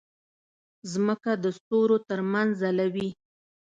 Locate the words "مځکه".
1.05-1.31